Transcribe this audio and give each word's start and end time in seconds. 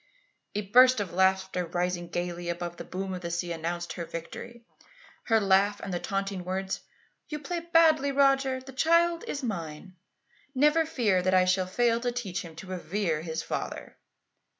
"A 0.55 0.61
burst 0.61 0.99
of 0.99 1.13
laughter, 1.13 1.63
rising 1.67 2.07
gaily 2.09 2.49
above 2.49 2.77
the 2.77 2.83
boom 2.83 3.13
of 3.13 3.21
the 3.21 3.29
sea, 3.29 3.51
announced 3.51 3.93
her 3.93 4.03
victory 4.05 4.65
her 5.25 5.39
laugh 5.39 5.79
and 5.79 5.93
the 5.93 5.99
taunting 5.99 6.43
words: 6.43 6.79
'You 7.29 7.37
play 7.37 7.59
badly, 7.59 8.11
Roger. 8.11 8.59
The 8.59 8.73
child 8.73 9.23
is 9.27 9.43
mine. 9.43 9.93
Never 10.55 10.87
fear 10.87 11.21
that 11.21 11.35
I 11.35 11.45
shall 11.45 11.67
fail 11.67 11.99
to 11.99 12.11
teach 12.11 12.41
him 12.41 12.55
to 12.55 12.65
revere 12.65 13.21
his 13.21 13.43
father. 13.43 13.95